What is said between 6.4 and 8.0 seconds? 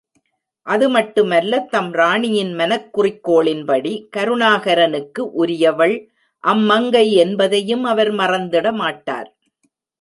அம்மங்கை என்பதையும்